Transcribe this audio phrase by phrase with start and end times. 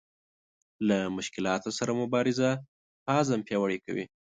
[0.87, 2.49] له مشکلاتو سره مبارزه
[3.03, 4.05] په عزم پیاوړې کوي.